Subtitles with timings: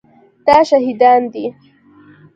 [0.47, 1.45] دا شهیدان دي